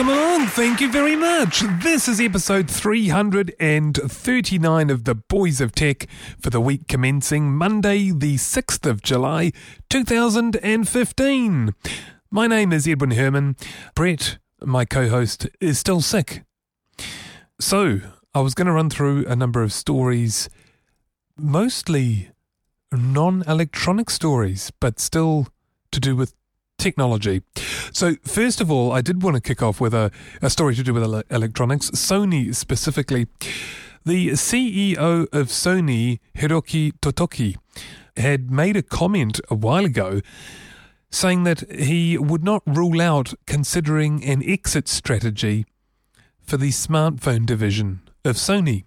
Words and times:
Welcome 0.00 0.16
along. 0.16 0.46
Thank 0.46 0.80
you 0.80 0.90
very 0.90 1.14
much. 1.14 1.60
This 1.82 2.08
is 2.08 2.22
episode 2.22 2.70
339 2.70 4.88
of 4.88 5.04
the 5.04 5.14
Boys 5.14 5.60
of 5.60 5.72
Tech 5.72 6.06
for 6.38 6.48
the 6.48 6.58
week 6.58 6.88
commencing 6.88 7.52
Monday, 7.52 8.10
the 8.10 8.36
6th 8.36 8.88
of 8.88 9.02
July, 9.02 9.52
2015. 9.90 11.74
My 12.30 12.46
name 12.46 12.72
is 12.72 12.88
Edwin 12.88 13.10
Herman. 13.10 13.56
Brett, 13.94 14.38
my 14.62 14.86
co 14.86 15.10
host, 15.10 15.46
is 15.60 15.78
still 15.78 16.00
sick. 16.00 16.44
So, 17.60 18.00
I 18.34 18.40
was 18.40 18.54
going 18.54 18.68
to 18.68 18.72
run 18.72 18.88
through 18.88 19.26
a 19.26 19.36
number 19.36 19.62
of 19.62 19.70
stories, 19.70 20.48
mostly 21.36 22.30
non 22.90 23.44
electronic 23.46 24.08
stories, 24.08 24.72
but 24.80 24.98
still 24.98 25.48
to 25.92 26.00
do 26.00 26.16
with 26.16 26.32
technology. 26.80 27.42
So, 27.92 28.16
first 28.24 28.60
of 28.60 28.70
all, 28.70 28.92
I 28.92 29.00
did 29.00 29.22
want 29.22 29.36
to 29.36 29.40
kick 29.40 29.62
off 29.62 29.80
with 29.80 29.94
a, 29.94 30.10
a 30.42 30.50
story 30.50 30.74
to 30.74 30.82
do 30.82 30.94
with 30.94 31.02
ele- 31.02 31.22
electronics, 31.30 31.90
Sony 31.90 32.54
specifically. 32.54 33.26
The 34.04 34.30
CEO 34.30 35.26
of 35.32 35.48
Sony, 35.48 36.20
Hiroki 36.34 36.92
Totoki, 37.00 37.56
had 38.16 38.50
made 38.50 38.76
a 38.76 38.82
comment 38.82 39.40
a 39.50 39.54
while 39.54 39.84
ago 39.84 40.20
saying 41.10 41.44
that 41.44 41.70
he 41.70 42.16
would 42.16 42.44
not 42.44 42.62
rule 42.66 43.00
out 43.00 43.34
considering 43.46 44.24
an 44.24 44.42
exit 44.44 44.88
strategy 44.88 45.66
for 46.40 46.56
the 46.56 46.70
smartphone 46.70 47.44
division 47.44 48.00
of 48.24 48.36
Sony. 48.36 48.84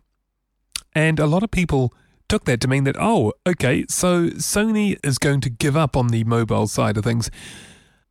And 0.96 1.20
a 1.20 1.26
lot 1.26 1.44
of 1.44 1.52
people 1.52 1.94
took 2.30 2.46
that 2.46 2.62
to 2.62 2.68
mean 2.68 2.84
that, 2.86 2.96
oh, 3.00 3.34
okay, 3.46 3.86
so 3.90 4.28
Sony 4.30 4.98
is 5.04 5.18
going 5.18 5.42
to 5.42 5.50
give 5.50 5.76
up 5.76 5.96
on 5.96 6.08
the 6.08 6.24
mobile 6.24 6.68
side 6.68 6.98
of 6.98 7.04
things. 7.04 7.30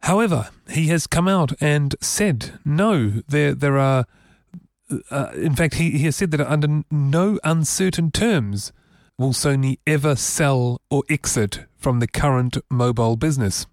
However, 0.02 0.50
he 0.68 0.88
has 0.88 1.06
come 1.06 1.28
out 1.28 1.52
and 1.60 1.94
said, 2.00 2.58
no, 2.64 3.22
there, 3.28 3.54
there 3.54 3.78
are, 3.78 4.06
uh, 5.10 5.30
in 5.34 5.54
fact, 5.54 5.74
he, 5.74 5.92
he 5.92 6.04
has 6.06 6.16
said 6.16 6.32
that 6.32 6.40
under 6.40 6.82
no 6.90 7.38
uncertain 7.44 8.10
terms 8.10 8.72
will 9.16 9.32
Sony 9.32 9.78
ever 9.86 10.16
sell 10.16 10.80
or 10.90 11.04
exit 11.08 11.66
from 11.76 12.00
the 12.00 12.08
current 12.08 12.58
mobile 12.68 13.16
business. 13.16 13.66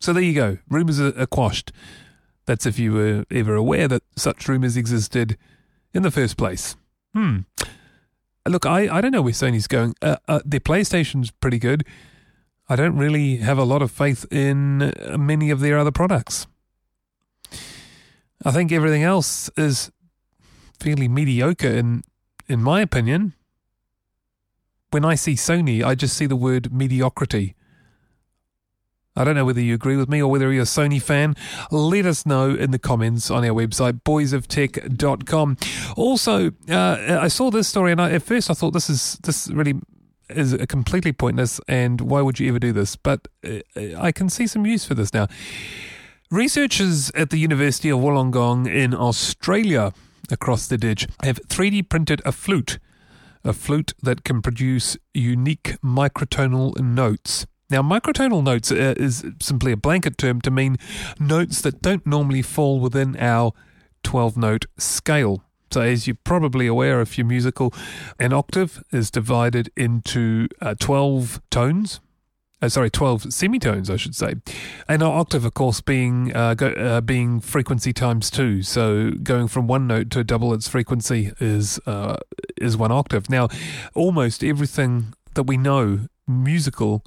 So 0.00 0.12
there 0.12 0.22
you 0.22 0.34
go. 0.34 0.58
Rumours 0.68 1.00
are, 1.00 1.18
are 1.18 1.26
quashed. 1.26 1.72
That's 2.46 2.66
if 2.66 2.78
you 2.78 2.92
were 2.92 3.24
ever 3.30 3.54
aware 3.54 3.88
that 3.88 4.02
such 4.16 4.48
rumours 4.48 4.76
existed 4.76 5.36
in 5.92 6.02
the 6.02 6.10
first 6.10 6.36
place. 6.36 6.76
Hmm. 7.12 7.40
Look, 8.48 8.66
I, 8.66 8.88
I 8.88 9.00
don't 9.00 9.12
know 9.12 9.22
where 9.22 9.32
Sony's 9.32 9.66
going. 9.66 9.94
Uh, 10.00 10.16
uh, 10.28 10.40
their 10.44 10.60
PlayStation's 10.60 11.30
pretty 11.30 11.58
good. 11.58 11.84
I 12.70 12.76
don't 12.76 12.96
really 12.96 13.38
have 13.38 13.58
a 13.58 13.64
lot 13.64 13.82
of 13.82 13.90
faith 13.90 14.24
in 14.30 14.92
many 15.18 15.50
of 15.50 15.58
their 15.58 15.76
other 15.76 15.90
products. 15.90 16.46
I 18.44 18.52
think 18.52 18.70
everything 18.70 19.02
else 19.02 19.50
is 19.56 19.90
fairly 20.78 21.08
mediocre 21.08 21.66
in 21.66 22.04
in 22.48 22.62
my 22.62 22.80
opinion. 22.80 23.34
When 24.92 25.04
I 25.04 25.16
see 25.16 25.34
Sony, 25.34 25.84
I 25.84 25.96
just 25.96 26.16
see 26.16 26.26
the 26.26 26.36
word 26.36 26.72
mediocrity. 26.72 27.56
I 29.16 29.24
don't 29.24 29.34
know 29.34 29.44
whether 29.44 29.60
you 29.60 29.74
agree 29.74 29.96
with 29.96 30.08
me 30.08 30.22
or 30.22 30.30
whether 30.30 30.52
you're 30.52 30.62
a 30.62 30.66
Sony 30.66 31.02
fan. 31.02 31.34
Let 31.72 32.06
us 32.06 32.24
know 32.24 32.54
in 32.54 32.70
the 32.70 32.78
comments 32.78 33.30
on 33.30 33.44
our 33.44 33.50
website, 33.50 34.02
boysoftech.com. 34.02 35.56
Also, 35.96 36.52
uh, 36.68 37.18
I 37.20 37.26
saw 37.26 37.50
this 37.50 37.68
story 37.68 37.90
and 37.92 38.00
I, 38.00 38.12
at 38.12 38.22
first 38.22 38.48
I 38.48 38.54
thought 38.54 38.72
this 38.72 38.88
is 38.88 39.18
this 39.24 39.48
really 39.48 39.74
is 40.34 40.56
completely 40.68 41.12
pointless 41.12 41.60
and 41.68 42.00
why 42.00 42.20
would 42.22 42.38
you 42.40 42.48
ever 42.48 42.58
do 42.58 42.72
this? 42.72 42.96
But 42.96 43.28
uh, 43.44 43.60
I 43.98 44.12
can 44.12 44.28
see 44.28 44.46
some 44.46 44.66
use 44.66 44.84
for 44.84 44.94
this 44.94 45.12
now. 45.12 45.26
Researchers 46.30 47.10
at 47.16 47.30
the 47.30 47.38
University 47.38 47.90
of 47.90 47.98
Wollongong 47.98 48.72
in 48.72 48.94
Australia, 48.94 49.92
across 50.30 50.68
the 50.68 50.78
ditch, 50.78 51.08
have 51.24 51.40
3D 51.48 51.88
printed 51.88 52.22
a 52.24 52.30
flute, 52.30 52.78
a 53.42 53.52
flute 53.52 53.94
that 54.02 54.22
can 54.22 54.40
produce 54.40 54.96
unique 55.12 55.76
microtonal 55.82 56.78
notes. 56.80 57.46
Now, 57.68 57.82
microtonal 57.82 58.44
notes 58.44 58.70
uh, 58.70 58.94
is 58.96 59.24
simply 59.40 59.72
a 59.72 59.76
blanket 59.76 60.18
term 60.18 60.40
to 60.42 60.50
mean 60.50 60.76
notes 61.18 61.60
that 61.62 61.82
don't 61.82 62.06
normally 62.06 62.42
fall 62.42 62.80
within 62.80 63.16
our 63.16 63.52
12 64.02 64.36
note 64.36 64.66
scale. 64.78 65.42
So, 65.70 65.80
as 65.82 66.06
you're 66.06 66.18
probably 66.24 66.66
aware, 66.66 67.00
if 67.00 67.16
you're 67.16 67.26
musical, 67.26 67.72
an 68.18 68.32
octave 68.32 68.82
is 68.90 69.10
divided 69.10 69.70
into 69.76 70.48
uh, 70.60 70.74
12 70.78 71.40
tones. 71.50 72.00
Uh, 72.62 72.68
sorry, 72.68 72.90
12 72.90 73.32
semitones, 73.32 73.88
I 73.88 73.96
should 73.96 74.14
say. 74.14 74.34
And 74.88 75.02
an 75.02 75.08
octave, 75.08 75.44
of 75.44 75.54
course, 75.54 75.80
being 75.80 76.34
uh, 76.36 76.54
go, 76.54 76.68
uh, 76.70 77.00
being 77.00 77.40
frequency 77.40 77.92
times 77.92 78.30
two. 78.30 78.62
So 78.62 79.12
going 79.22 79.48
from 79.48 79.66
one 79.66 79.86
note 79.86 80.10
to 80.10 80.24
double 80.24 80.52
its 80.52 80.68
frequency 80.68 81.32
is 81.40 81.78
uh, 81.86 82.16
is 82.60 82.76
one 82.76 82.92
octave. 82.92 83.30
Now, 83.30 83.48
almost 83.94 84.44
everything 84.44 85.14
that 85.34 85.44
we 85.44 85.56
know 85.56 86.08
musical 86.26 87.02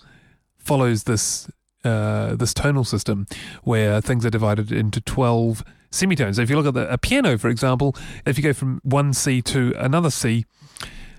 follows 0.58 1.04
this 1.04 1.50
uh, 1.84 2.36
this 2.36 2.54
tonal 2.54 2.86
system 2.86 3.28
where 3.64 4.02
things 4.02 4.26
are 4.26 4.30
divided 4.30 4.72
into 4.72 5.02
12 5.02 5.64
semitones. 5.94 6.40
If 6.40 6.50
you 6.50 6.56
look 6.56 6.66
at 6.66 6.74
the, 6.74 6.92
a 6.92 6.98
piano, 6.98 7.38
for 7.38 7.50
example, 7.50 7.96
if 8.26 8.38
you 8.38 8.44
go 8.44 8.54
from 8.54 8.82
one 8.84 9.14
C 9.14 9.42
to 9.44 9.74
another 9.78 10.10
C, 10.10 10.46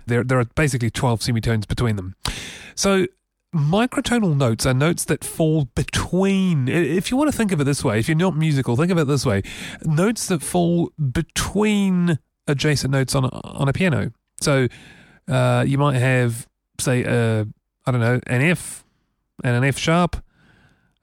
there, 0.07 0.25
there 0.25 0.39
are 0.39 0.45
basically 0.45 0.91
12 0.91 1.23
semitones 1.23 1.67
between 1.67 1.97
them. 1.97 2.15
So 2.75 3.07
microtonal 3.55 4.37
notes 4.37 4.67
are 4.67 4.75
notes 4.75 5.05
that 5.05 5.25
fall 5.25 5.67
between, 5.75 6.69
if 6.69 7.11
you 7.11 7.17
want 7.17 7.31
to 7.31 7.37
think 7.37 7.53
of 7.53 7.61
it 7.61 7.65
this 7.65 7.85
way, 7.85 7.99
if 7.99 8.09
you're 8.09 8.17
not 8.17 8.37
musical, 8.37 8.77
think 8.77 8.91
of 8.91 8.99
it 8.99 9.07
this 9.07 9.25
way 9.25 9.43
notes 9.85 10.27
that 10.27 10.43
fall 10.43 10.91
between 11.13 12.19
adjacent 12.47 12.93
notes 12.93 13.15
on 13.15 13.25
a, 13.25 13.29
on 13.29 13.69
a 13.69 13.73
piano. 13.73 14.13
So 14.41 14.67
uh, 15.29 15.65
you 15.67 15.79
might 15.79 15.97
have, 15.97 16.49
say, 16.81 17.05
uh, 17.05 17.45
I 17.87 17.91
don't 17.91 18.01
know, 18.01 18.21
an 18.27 18.43
F 18.43 18.85
and 19.43 19.57
an 19.57 19.65
F 19.65 19.79
sharp 19.79 20.24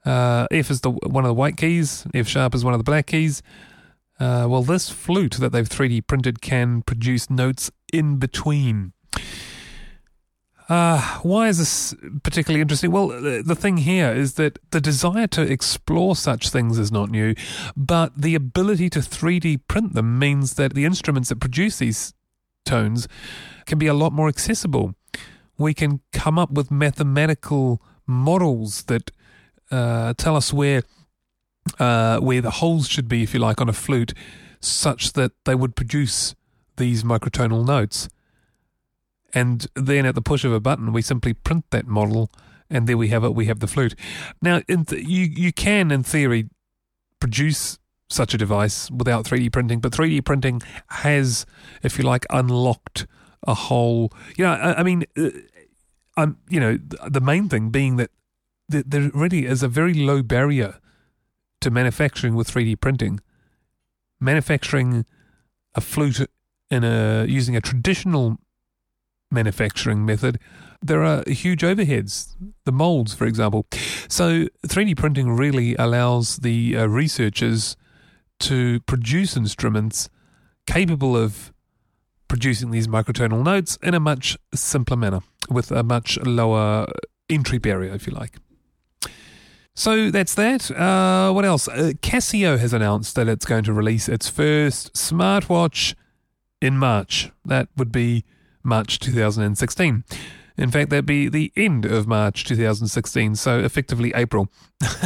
uh, 0.04 0.46
F 0.50 0.70
is 0.70 0.80
the 0.80 0.90
one 0.90 1.24
of 1.24 1.28
the 1.28 1.34
white 1.34 1.56
keys. 1.56 2.06
F 2.14 2.26
sharp 2.26 2.54
is 2.54 2.64
one 2.64 2.74
of 2.74 2.78
the 2.78 2.84
black 2.84 3.06
keys. 3.06 3.42
Uh, 4.18 4.46
well, 4.48 4.62
this 4.62 4.88
flute 4.88 5.36
that 5.40 5.50
they've 5.50 5.68
3D 5.68 6.06
printed 6.06 6.40
can 6.40 6.82
produce 6.82 7.28
notes 7.28 7.70
in 7.92 8.18
between. 8.18 8.92
Uh, 10.68 11.18
why 11.22 11.48
is 11.48 11.58
this 11.58 11.94
particularly 12.22 12.60
interesting? 12.60 12.90
Well, 12.90 13.08
the 13.08 13.56
thing 13.58 13.78
here 13.78 14.12
is 14.12 14.34
that 14.34 14.58
the 14.70 14.80
desire 14.80 15.26
to 15.28 15.42
explore 15.42 16.14
such 16.14 16.50
things 16.50 16.78
is 16.78 16.92
not 16.92 17.10
new, 17.10 17.34
but 17.76 18.12
the 18.16 18.34
ability 18.34 18.88
to 18.90 19.00
3D 19.00 19.60
print 19.66 19.94
them 19.94 20.18
means 20.18 20.54
that 20.54 20.74
the 20.74 20.84
instruments 20.84 21.28
that 21.28 21.40
produce 21.40 21.78
these 21.78 22.14
tones 22.64 23.08
can 23.66 23.78
be 23.78 23.86
a 23.86 23.94
lot 23.94 24.12
more 24.12 24.28
accessible. 24.28 24.94
We 25.58 25.74
can 25.74 26.00
come 26.12 26.38
up 26.38 26.52
with 26.52 26.70
mathematical 26.70 27.82
models 28.06 28.84
that 28.84 29.10
uh, 29.72 30.14
tell 30.16 30.36
us 30.36 30.52
where 30.52 30.82
uh, 31.78 32.18
where 32.18 32.40
the 32.40 32.50
holes 32.50 32.88
should 32.88 33.08
be, 33.08 33.22
if 33.22 33.34
you 33.34 33.40
like, 33.40 33.60
on 33.60 33.68
a 33.68 33.72
flute, 33.72 34.14
such 34.60 35.12
that 35.14 35.32
they 35.44 35.54
would 35.54 35.74
produce 35.74 36.34
these 36.76 37.02
microtonal 37.02 37.66
notes. 37.66 38.08
And 39.32 39.66
then 39.74 40.04
at 40.04 40.14
the 40.14 40.22
push 40.22 40.44
of 40.44 40.52
a 40.52 40.60
button, 40.60 40.92
we 40.92 41.02
simply 41.02 41.32
print 41.32 41.64
that 41.70 41.86
model, 41.86 42.30
and 42.68 42.86
there 42.86 42.98
we 42.98 43.08
have 43.08 43.24
it. 43.24 43.34
We 43.34 43.46
have 43.46 43.60
the 43.60 43.66
flute. 43.66 43.94
Now, 44.42 44.60
th- 44.60 44.92
you 44.92 45.24
you 45.24 45.52
can, 45.52 45.90
in 45.90 46.02
theory, 46.02 46.48
produce 47.18 47.78
such 48.10 48.34
a 48.34 48.38
device 48.38 48.90
without 48.90 49.24
3D 49.24 49.50
printing, 49.52 49.80
but 49.80 49.92
3D 49.92 50.24
printing 50.24 50.60
has, 50.88 51.46
if 51.82 51.98
you 51.98 52.04
like, 52.04 52.26
unlocked 52.28 53.06
a 53.46 53.54
whole. 53.54 54.12
You 54.36 54.44
know, 54.44 54.52
I, 54.52 54.80
I 54.80 54.82
mean, 54.82 55.04
uh, 55.16 55.30
I'm 56.16 56.36
you 56.50 56.60
know 56.60 56.78
the 57.08 57.20
main 57.20 57.48
thing 57.48 57.70
being 57.70 57.96
that 57.96 58.10
there 58.68 59.10
really 59.12 59.46
is 59.46 59.62
a 59.62 59.68
very 59.68 59.94
low 59.94 60.22
barrier 60.22 60.78
to 61.60 61.70
manufacturing 61.70 62.34
with 62.34 62.50
3D 62.50 62.80
printing. 62.80 63.20
Manufacturing 64.20 65.04
a 65.74 65.80
flute 65.80 66.28
in 66.70 66.84
a 66.84 67.24
using 67.28 67.56
a 67.56 67.60
traditional 67.60 68.38
manufacturing 69.30 70.04
method, 70.04 70.38
there 70.82 71.02
are 71.02 71.22
huge 71.26 71.62
overheads, 71.62 72.34
the 72.64 72.72
molds, 72.72 73.14
for 73.14 73.24
example. 73.24 73.66
So 74.08 74.46
3D 74.66 74.96
printing 74.96 75.30
really 75.30 75.74
allows 75.76 76.38
the 76.38 76.76
uh, 76.76 76.86
researchers 76.86 77.76
to 78.40 78.80
produce 78.80 79.36
instruments 79.36 80.10
capable 80.66 81.16
of 81.16 81.52
producing 82.28 82.70
these 82.70 82.88
microtonal 82.88 83.42
notes 83.42 83.78
in 83.82 83.94
a 83.94 84.00
much 84.00 84.36
simpler 84.54 84.96
manner 84.96 85.20
with 85.50 85.70
a 85.70 85.82
much 85.82 86.18
lower 86.20 86.86
entry 87.28 87.58
barrier, 87.58 87.92
if 87.94 88.06
you 88.06 88.12
like. 88.12 88.38
So 89.74 90.10
that's 90.10 90.34
that. 90.34 90.70
Uh, 90.70 91.32
what 91.32 91.44
else? 91.44 91.66
Uh, 91.66 91.92
Casio 92.02 92.58
has 92.58 92.72
announced 92.72 93.14
that 93.16 93.28
it's 93.28 93.46
going 93.46 93.64
to 93.64 93.72
release 93.72 94.08
its 94.08 94.28
first 94.28 94.92
smartwatch 94.92 95.94
in 96.60 96.76
March. 96.76 97.30
That 97.44 97.68
would 97.76 97.90
be 97.90 98.24
March 98.62 98.98
2016. 99.00 100.04
In 100.58 100.70
fact, 100.70 100.90
that'd 100.90 101.06
be 101.06 101.28
the 101.28 101.50
end 101.56 101.86
of 101.86 102.06
March 102.06 102.44
2016, 102.44 103.36
so 103.36 103.58
effectively 103.58 104.12
April. 104.14 104.48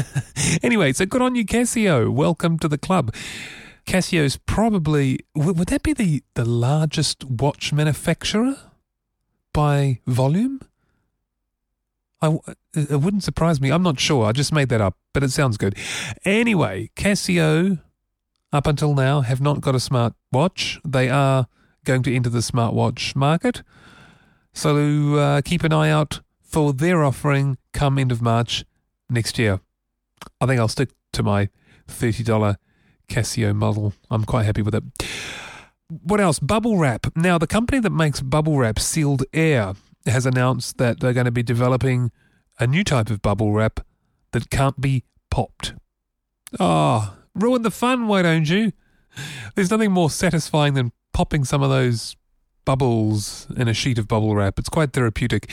anyway, 0.62 0.92
so 0.92 1.06
good 1.06 1.22
on 1.22 1.36
you, 1.36 1.44
Casio. 1.46 2.10
Welcome 2.10 2.58
to 2.58 2.68
the 2.68 2.78
club. 2.78 3.14
Casio's 3.86 4.36
probably, 4.36 5.20
would 5.36 5.68
that 5.68 5.84
be 5.84 5.92
the, 5.92 6.24
the 6.34 6.44
largest 6.44 7.24
watch 7.24 7.72
manufacturer 7.72 8.56
by 9.52 10.00
volume? 10.06 10.60
I, 12.22 12.38
it 12.74 13.00
wouldn't 13.00 13.24
surprise 13.24 13.60
me. 13.60 13.70
I'm 13.70 13.82
not 13.82 14.00
sure. 14.00 14.26
I 14.26 14.32
just 14.32 14.52
made 14.52 14.68
that 14.70 14.80
up, 14.80 14.96
but 15.12 15.22
it 15.22 15.30
sounds 15.30 15.56
good. 15.56 15.76
Anyway, 16.24 16.90
Casio, 16.96 17.80
up 18.52 18.66
until 18.66 18.94
now, 18.94 19.20
have 19.20 19.40
not 19.40 19.60
got 19.60 19.74
a 19.74 19.80
smart 19.80 20.14
watch. 20.32 20.80
They 20.84 21.10
are 21.10 21.46
going 21.84 22.02
to 22.04 22.14
enter 22.14 22.30
the 22.30 22.38
smartwatch 22.38 23.14
market. 23.14 23.62
So 24.54 25.16
uh, 25.16 25.42
keep 25.42 25.62
an 25.64 25.72
eye 25.72 25.90
out 25.90 26.20
for 26.42 26.72
their 26.72 27.04
offering 27.04 27.58
come 27.72 27.98
end 27.98 28.10
of 28.10 28.22
March 28.22 28.64
next 29.10 29.38
year. 29.38 29.60
I 30.40 30.46
think 30.46 30.58
I'll 30.58 30.68
stick 30.68 30.90
to 31.12 31.22
my 31.22 31.50
$30 31.88 32.56
Casio 33.08 33.54
model. 33.54 33.92
I'm 34.10 34.24
quite 34.24 34.44
happy 34.46 34.62
with 34.62 34.74
it. 34.74 34.84
What 35.88 36.20
else? 36.20 36.38
Bubble 36.38 36.78
wrap. 36.78 37.06
Now, 37.14 37.38
the 37.38 37.46
company 37.46 37.78
that 37.80 37.90
makes 37.90 38.20
bubble 38.20 38.58
wrap, 38.58 38.78
Sealed 38.78 39.24
Air, 39.32 39.74
has 40.06 40.26
announced 40.26 40.78
that 40.78 41.00
they're 41.00 41.12
going 41.12 41.26
to 41.26 41.30
be 41.30 41.42
developing 41.42 42.10
a 42.58 42.66
new 42.66 42.84
type 42.84 43.10
of 43.10 43.22
bubble 43.22 43.52
wrap 43.52 43.80
that 44.32 44.50
can't 44.50 44.80
be 44.80 45.04
popped. 45.30 45.74
Ah, 46.58 47.14
oh, 47.14 47.22
ruin 47.34 47.62
the 47.62 47.70
fun, 47.70 48.08
why 48.08 48.22
don't 48.22 48.48
you? 48.48 48.72
There's 49.54 49.70
nothing 49.70 49.92
more 49.92 50.10
satisfying 50.10 50.74
than 50.74 50.92
popping 51.12 51.44
some 51.44 51.62
of 51.62 51.70
those 51.70 52.16
bubbles 52.64 53.46
in 53.56 53.68
a 53.68 53.74
sheet 53.74 53.98
of 53.98 54.06
bubble 54.08 54.34
wrap. 54.34 54.58
It's 54.58 54.68
quite 54.68 54.92
therapeutic. 54.92 55.50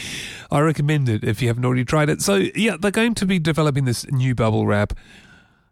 I 0.52 0.60
recommend 0.60 1.08
it 1.08 1.24
if 1.24 1.42
you 1.42 1.48
haven't 1.48 1.64
already 1.64 1.86
tried 1.86 2.10
it. 2.10 2.22
So, 2.22 2.36
yeah, 2.56 2.76
they're 2.78 2.92
going 2.92 3.16
to 3.16 3.26
be 3.26 3.40
developing 3.40 3.86
this 3.86 4.10
new 4.12 4.36
bubble 4.36 4.68
wrap. 4.68 4.94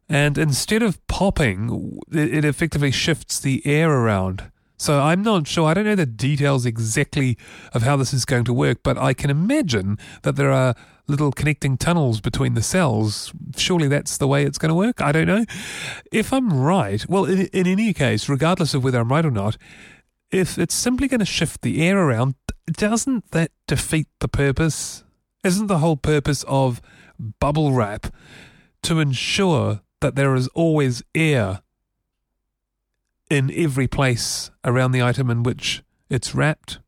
And 0.08 0.38
instead 0.38 0.84
of 0.84 1.06
popping, 1.08 2.00
it 2.12 2.46
effectively 2.46 2.92
shifts 2.92 3.40
the 3.40 3.66
air 3.66 3.92
around. 3.92 4.52
So 4.82 5.00
I'm 5.00 5.22
not 5.22 5.48
sure. 5.48 5.68
I 5.68 5.76
don't 5.76 5.86
know 5.86 5.94
the 5.94 6.08
details 6.08 6.66
exactly 6.66 7.38
of 7.72 7.84
how 7.84 7.98
this 7.98 8.16
is 8.16 8.26
going 8.26 8.46
to 8.46 8.54
work, 8.54 8.80
but 8.82 8.98
I 8.98 9.14
can 9.14 9.30
imagine 9.30 10.00
that 10.24 10.38
there 10.38 10.52
are 10.52 10.74
little 11.08 11.32
connecting 11.32 11.78
tunnels 11.78 12.20
between 12.20 12.56
the 12.56 12.64
cells. 12.64 13.32
Surely 13.56 13.88
that's 13.88 14.18
the 14.18 14.28
way 14.28 14.44
it's 14.44 14.58
going 14.58 14.70
to 14.70 14.76
work. 14.76 15.00
I 15.00 15.12
don't 15.12 15.28
know. 15.28 15.46
If 16.12 16.34
I'm 16.34 16.52
right, 16.52 17.08
well, 17.08 17.26
in, 17.26 17.42
in 17.54 17.68
any 17.68 17.94
case, 17.94 18.28
regardless 18.28 18.74
of 18.74 18.84
whether 18.84 19.00
I'm 19.00 19.12
right 19.12 19.24
or 19.24 19.30
not, 19.30 19.56
if 20.32 20.58
it's 20.58 20.74
simply 20.74 21.08
going 21.08 21.20
to 21.20 21.26
shift 21.28 21.62
the 21.62 21.88
air 21.88 22.00
around, 22.00 22.34
doesn't 22.66 23.30
that 23.34 23.52
defeat 23.68 24.08
the 24.20 24.28
purpose? 24.28 25.04
Isn't 25.44 25.68
the 25.68 25.78
whole 25.78 25.98
purpose 25.98 26.44
of 26.48 26.82
bubble 27.40 27.72
wrap 27.72 28.08
to 28.82 29.00
ensure 29.00 29.82
that 30.00 30.16
there 30.16 30.34
is 30.34 30.48
always 30.56 31.04
air 31.14 31.62
in 33.32 33.50
every 33.56 33.88
place 33.88 34.52
around 34.66 34.92
the 34.92 35.02
item 35.02 35.30
in 35.30 35.42
which 35.42 35.82
it's 36.10 36.36
wrapped. 36.36 36.80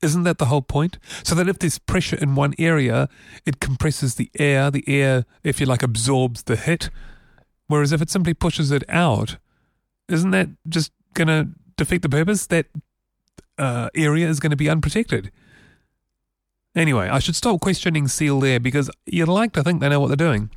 Isn't 0.00 0.22
that 0.22 0.38
the 0.38 0.46
whole 0.46 0.62
point? 0.62 0.98
So 1.22 1.34
that 1.34 1.46
if 1.46 1.58
there's 1.58 1.78
pressure 1.78 2.16
in 2.16 2.36
one 2.36 2.54
area, 2.58 3.10
it 3.44 3.60
compresses 3.60 4.14
the 4.14 4.30
air, 4.38 4.70
the 4.70 4.84
air, 4.88 5.26
if 5.44 5.60
you 5.60 5.66
like, 5.66 5.82
absorbs 5.82 6.44
the 6.44 6.56
hit. 6.56 6.88
Whereas 7.66 7.92
if 7.92 8.00
it 8.00 8.08
simply 8.08 8.32
pushes 8.32 8.70
it 8.70 8.82
out, 8.88 9.36
isn't 10.08 10.30
that 10.30 10.48
just 10.70 10.90
going 11.12 11.28
to 11.28 11.48
defeat 11.76 12.00
the 12.00 12.08
purpose? 12.08 12.46
That 12.46 12.66
uh, 13.58 13.90
area 13.94 14.28
is 14.28 14.40
going 14.40 14.50
to 14.50 14.56
be 14.56 14.70
unprotected. 14.70 15.30
Anyway, 16.76 17.08
I 17.08 17.20
should 17.20 17.34
stop 17.34 17.60
questioning 17.60 18.06
Sealed 18.06 18.44
Air 18.44 18.60
because 18.60 18.90
you'd 19.06 19.28
like 19.28 19.52
to 19.54 19.64
think 19.64 19.80
they 19.80 19.88
know 19.88 19.98
what 19.98 20.08
they're 20.08 20.16
doing. 20.16 20.50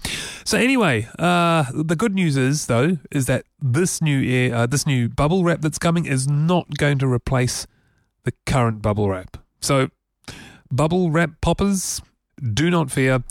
So 0.44 0.58
anyway, 0.58 1.08
uh, 1.18 1.64
the 1.74 1.96
good 1.96 2.14
news 2.14 2.36
is 2.36 2.66
though 2.66 2.98
is 3.10 3.26
that 3.28 3.46
this 3.62 4.02
new 4.02 4.22
air, 4.30 4.54
uh, 4.54 4.66
this 4.66 4.86
new 4.86 5.08
bubble 5.08 5.46
wrap 5.46 5.62
that's 5.62 5.80
coming 5.80 6.06
is 6.06 6.28
not 6.28 6.68
going 6.78 7.00
to 7.00 7.08
replace 7.08 7.66
the 8.26 8.34
current 8.46 8.82
bubble 8.82 9.10
wrap. 9.10 9.38
So 9.62 9.90
bubble 10.70 11.10
wrap 11.10 11.40
poppers, 11.40 12.02
do 12.54 12.70
not 12.70 12.92
fear. 12.92 13.24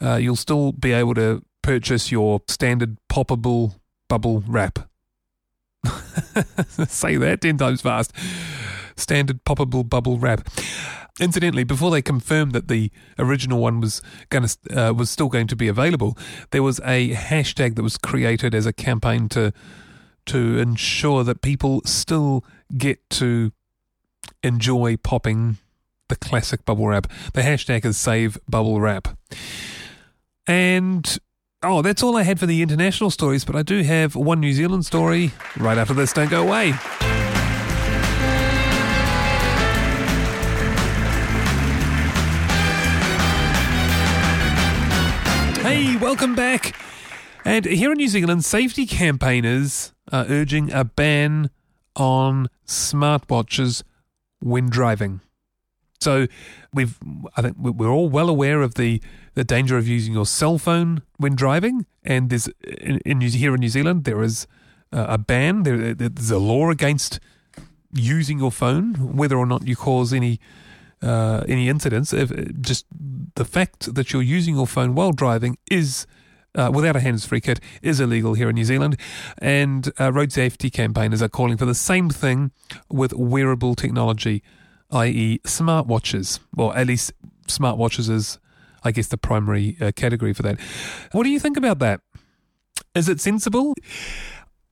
Uh, 0.00 0.14
you'll 0.16 0.36
still 0.36 0.70
be 0.70 0.92
able 0.92 1.14
to 1.14 1.42
purchase 1.62 2.12
your 2.12 2.42
standard 2.46 2.96
poppable 3.10 3.74
bubble 4.08 4.44
wrap. 4.46 4.78
Say 6.86 7.16
that 7.16 7.40
ten 7.40 7.58
times 7.58 7.80
fast. 7.80 8.12
Standard 8.96 9.44
poppable 9.44 9.88
bubble 9.88 10.18
wrap. 10.18 10.48
Incidentally, 11.18 11.64
before 11.64 11.90
they 11.90 12.02
confirmed 12.02 12.52
that 12.52 12.68
the 12.68 12.90
original 13.18 13.60
one 13.60 13.80
was 13.80 14.00
going 14.28 14.46
to 14.46 14.88
uh, 14.88 14.92
was 14.92 15.10
still 15.10 15.28
going 15.28 15.46
to 15.48 15.56
be 15.56 15.68
available, 15.68 16.16
there 16.50 16.62
was 16.62 16.78
a 16.84 17.14
hashtag 17.14 17.74
that 17.76 17.82
was 17.82 17.98
created 17.98 18.54
as 18.54 18.66
a 18.66 18.72
campaign 18.72 19.28
to 19.30 19.52
to 20.26 20.58
ensure 20.58 21.24
that 21.24 21.42
people 21.42 21.82
still 21.84 22.44
get 22.76 23.08
to 23.10 23.52
enjoy 24.42 24.96
popping 24.96 25.56
the 26.08 26.16
classic 26.16 26.64
bubble 26.64 26.86
wrap. 26.86 27.06
The 27.32 27.42
hashtag 27.42 27.84
is 27.84 27.96
Save 27.96 28.38
Bubble 28.48 28.80
Wrap. 28.80 29.08
And 30.46 31.18
oh, 31.62 31.82
that's 31.82 32.02
all 32.02 32.16
I 32.16 32.22
had 32.22 32.38
for 32.38 32.46
the 32.46 32.62
international 32.62 33.10
stories, 33.10 33.44
but 33.44 33.56
I 33.56 33.62
do 33.62 33.82
have 33.82 34.14
one 34.14 34.40
New 34.40 34.52
Zealand 34.52 34.84
story 34.86 35.32
right 35.56 35.78
after 35.78 35.94
this. 35.94 36.12
Don't 36.12 36.30
go 36.30 36.42
away. 36.42 36.74
Hey, 45.70 45.96
welcome 45.96 46.34
back. 46.34 46.74
And 47.44 47.64
here 47.64 47.92
in 47.92 47.98
New 47.98 48.08
Zealand, 48.08 48.44
safety 48.44 48.86
campaigners 48.86 49.92
are 50.10 50.26
urging 50.28 50.72
a 50.72 50.82
ban 50.82 51.48
on 51.94 52.48
smartwatches 52.66 53.84
when 54.40 54.68
driving. 54.68 55.20
So 56.00 56.26
we've, 56.74 56.98
I 57.36 57.42
think 57.42 57.56
we're 57.56 57.88
all 57.88 58.08
well 58.08 58.28
aware 58.28 58.62
of 58.62 58.74
the, 58.74 59.00
the 59.34 59.44
danger 59.44 59.78
of 59.78 59.86
using 59.86 60.12
your 60.12 60.26
cell 60.26 60.58
phone 60.58 61.02
when 61.18 61.36
driving. 61.36 61.86
And 62.02 62.30
there's 62.30 62.48
in, 62.66 62.98
in 63.06 63.20
here 63.20 63.54
in 63.54 63.60
New 63.60 63.68
Zealand 63.68 64.02
there 64.02 64.24
is 64.24 64.48
a 64.90 65.18
ban. 65.18 65.62
There, 65.62 65.94
there's 65.94 66.32
a 66.32 66.40
law 66.40 66.70
against 66.70 67.20
using 67.92 68.40
your 68.40 68.50
phone, 68.50 69.14
whether 69.16 69.38
or 69.38 69.46
not 69.46 69.68
you 69.68 69.76
cause 69.76 70.12
any 70.12 70.40
uh, 71.00 71.44
any 71.48 71.68
incidents. 71.68 72.12
If, 72.12 72.60
just 72.60 72.86
the 73.40 73.44
fact 73.46 73.94
that 73.94 74.12
you're 74.12 74.20
using 74.20 74.54
your 74.54 74.66
phone 74.66 74.94
while 74.94 75.12
driving 75.12 75.56
is. 75.70 76.06
Uh, 76.52 76.68
without 76.74 76.96
a 76.96 77.00
hands-free 77.00 77.40
kit 77.40 77.60
is 77.80 78.00
illegal 78.00 78.34
here 78.34 78.48
in 78.48 78.56
New 78.56 78.64
Zealand, 78.64 78.96
and 79.38 79.92
uh, 80.00 80.12
road 80.12 80.32
safety 80.32 80.68
campaigners 80.68 81.22
are 81.22 81.28
calling 81.28 81.56
for 81.56 81.64
the 81.64 81.76
same 81.76 82.10
thing 82.10 82.50
with 82.90 83.12
wearable 83.12 83.76
technology, 83.76 84.42
i.e., 84.90 85.38
smartwatches. 85.44 86.40
or 86.58 86.76
at 86.76 86.88
least 86.88 87.12
smartwatches 87.46 88.10
is, 88.10 88.40
I 88.82 88.90
guess, 88.90 89.06
the 89.06 89.16
primary 89.16 89.76
uh, 89.80 89.92
category 89.94 90.32
for 90.32 90.42
that. 90.42 90.58
What 91.12 91.22
do 91.22 91.30
you 91.30 91.38
think 91.38 91.56
about 91.56 91.78
that? 91.78 92.00
Is 92.96 93.08
it 93.08 93.20
sensible? 93.20 93.74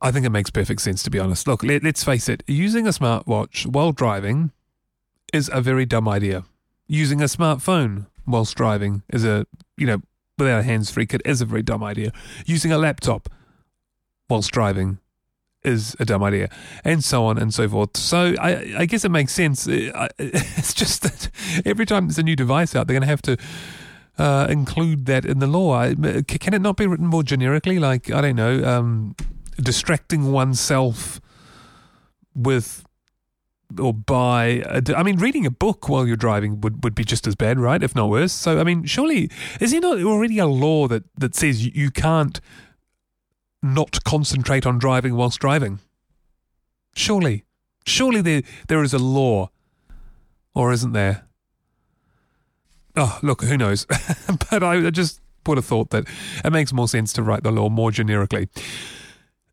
I 0.02 0.10
think 0.10 0.26
it 0.26 0.30
makes 0.30 0.50
perfect 0.50 0.80
sense, 0.80 1.04
to 1.04 1.10
be 1.10 1.20
honest. 1.20 1.46
Look, 1.46 1.62
let, 1.62 1.84
us 1.87 2.02
face 2.02 2.28
it, 2.28 2.42
using 2.48 2.88
a 2.88 2.90
smartwatch 2.90 3.66
while 3.66 3.92
driving 3.92 4.50
is 5.32 5.48
a 5.54 5.60
very 5.60 5.87
dumb 5.87 6.08
idea. 6.08 6.42
Using 6.88 7.22
a 7.22 7.26
smartphone 7.26 8.06
whilst 8.28 8.56
driving 8.56 9.02
is 9.08 9.25
a, 9.25 9.47
you 9.76 9.87
know, 9.87 10.00
without 10.38 10.61
a 10.61 10.62
hands 10.62 10.90
free 10.90 11.06
kit 11.06 11.23
is 11.25 11.40
a 11.40 11.44
very 11.44 11.62
dumb 11.62 11.82
idea. 11.82 12.12
Using 12.47 12.70
a 12.70 12.78
laptop 12.78 13.28
whilst 14.28 14.50
driving 14.52 14.99
is 15.64 15.97
a 15.99 16.04
dumb 16.04 16.23
idea, 16.23 16.49
and 16.85 17.02
so 17.02 17.25
on 17.25 17.38
and 17.38 17.52
so 17.52 17.68
forth. 17.68 17.97
So 17.97 18.35
I, 18.40 18.75
I 18.78 18.87
guess 18.87 19.04
it 19.04 19.11
makes 19.11 19.32
sense. 19.32 19.66
It's 20.18 20.75
just 20.75 21.02
that 21.02 21.30
every 21.64 21.87
time 21.87 22.06
there's 22.06 22.18
a 22.18 22.23
new 22.23 22.37
device 22.37 22.76
out, 22.76 22.87
they're 22.87 22.94
going 22.94 23.02
to 23.02 23.08
have 23.08 23.23
to 23.23 23.37
uh, 24.18 24.47
include 24.49 25.06
that 25.06 25.25
in 25.25 25.38
the 25.38 25.47
law. 25.47 25.92
Can 25.94 26.54
it 26.54 26.61
not 26.61 26.76
be 26.76 26.87
written 26.87 27.06
more 27.06 27.23
generically? 27.23 27.78
Like, 27.78 28.11
I 28.11 28.20
don't 28.20 28.37
know, 28.37 28.64
um, 28.64 29.16
distracting 29.56 30.30
oneself 30.32 31.20
with 32.35 32.85
or 33.78 33.92
buy. 33.92 34.62
A, 34.66 34.82
I 34.96 35.02
mean, 35.02 35.16
reading 35.18 35.44
a 35.46 35.50
book 35.50 35.88
while 35.88 36.06
you're 36.06 36.16
driving 36.16 36.60
would, 36.60 36.82
would 36.84 36.94
be 36.94 37.04
just 37.04 37.26
as 37.26 37.34
bad, 37.34 37.58
right? 37.58 37.82
If 37.82 37.94
not 37.94 38.08
worse. 38.08 38.32
So, 38.32 38.58
I 38.58 38.64
mean, 38.64 38.84
surely 38.84 39.30
is 39.60 39.72
there 39.72 39.80
not 39.80 40.02
already 40.02 40.38
a 40.38 40.46
law 40.46 40.88
that 40.88 41.04
that 41.16 41.34
says 41.34 41.66
you, 41.66 41.90
can't 41.90 42.40
not 43.62 44.02
concentrate 44.04 44.66
on 44.66 44.78
driving 44.78 45.16
whilst 45.16 45.40
driving? 45.40 45.80
Surely, 46.94 47.44
surely 47.84 48.22
there 48.22 48.42
there 48.68 48.82
is 48.82 48.94
a 48.94 48.98
law, 48.98 49.50
or 50.54 50.72
isn't 50.72 50.92
there? 50.92 51.26
Oh, 52.96 53.18
look, 53.22 53.42
who 53.42 53.56
knows? 53.56 53.87
but 54.50 54.62
I 54.62 54.90
just 54.90 55.20
would 55.46 55.58
have 55.58 55.64
thought 55.64 55.90
that 55.90 56.04
it 56.44 56.52
makes 56.52 56.72
more 56.72 56.88
sense 56.88 57.12
to 57.14 57.22
write 57.22 57.42
the 57.42 57.50
law 57.50 57.68
more 57.68 57.90
generically. 57.90 58.48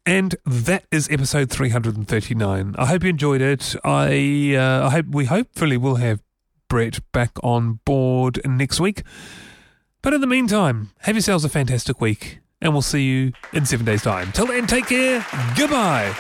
And 0.05 0.35
that 0.45 0.85
is 0.91 1.09
episode 1.09 1.49
339. 1.49 2.75
I 2.77 2.85
hope 2.85 3.03
you 3.03 3.09
enjoyed 3.09 3.41
it. 3.41 3.75
I 3.83 4.55
uh, 4.55 4.87
I 4.87 4.89
hope 4.91 5.07
we 5.09 5.25
hopefully 5.25 5.77
will 5.77 5.95
have 5.95 6.21
Brett 6.69 6.99
back 7.11 7.31
on 7.43 7.79
board 7.85 8.39
next 8.45 8.79
week. 8.79 9.01
But 10.03 10.13
in 10.13 10.21
the 10.21 10.27
meantime, 10.27 10.91
have 10.99 11.15
yourselves 11.15 11.43
a 11.43 11.49
fantastic 11.49 11.99
week, 11.99 12.39
and 12.61 12.73
we'll 12.73 12.83
see 12.83 13.03
you 13.03 13.31
in 13.53 13.65
seven 13.65 13.85
days' 13.85 14.03
time. 14.03 14.31
Till 14.31 14.45
then, 14.45 14.67
take 14.67 14.85
care. 14.85 15.25
Goodbye. 15.57 16.13